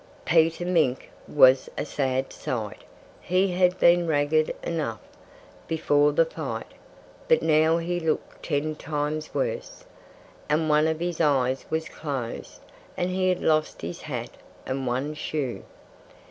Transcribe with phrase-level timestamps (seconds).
[0.25, 2.83] Peter Mink was a sad sight.
[3.21, 4.99] He had been ragged enough,
[5.67, 6.65] before the fight.
[7.27, 9.85] But now he looked ten times worse.
[10.49, 12.61] And one of his eyes was closed.
[12.97, 14.31] And he had lost his hat,
[14.65, 15.61] and one shoe.